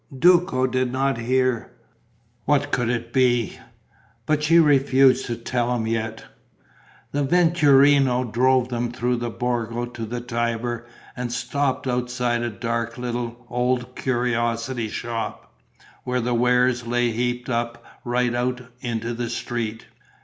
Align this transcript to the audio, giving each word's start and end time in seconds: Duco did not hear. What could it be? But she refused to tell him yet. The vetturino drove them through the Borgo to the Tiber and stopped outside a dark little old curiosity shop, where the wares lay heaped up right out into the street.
Duco 0.17 0.65
did 0.65 0.91
not 0.91 1.19
hear. 1.19 1.69
What 2.45 2.71
could 2.71 2.89
it 2.89 3.13
be? 3.13 3.59
But 4.25 4.41
she 4.41 4.57
refused 4.57 5.27
to 5.27 5.35
tell 5.35 5.75
him 5.75 5.85
yet. 5.85 6.25
The 7.11 7.21
vetturino 7.23 8.23
drove 8.23 8.69
them 8.69 8.91
through 8.91 9.17
the 9.17 9.29
Borgo 9.29 9.85
to 9.85 10.05
the 10.07 10.19
Tiber 10.19 10.87
and 11.15 11.31
stopped 11.31 11.85
outside 11.87 12.41
a 12.41 12.49
dark 12.49 12.97
little 12.97 13.45
old 13.47 13.95
curiosity 13.95 14.89
shop, 14.89 15.53
where 16.03 16.19
the 16.19 16.33
wares 16.33 16.87
lay 16.87 17.11
heaped 17.11 17.47
up 17.47 17.85
right 18.03 18.33
out 18.33 18.59
into 18.81 19.13
the 19.13 19.29
street. 19.29 19.85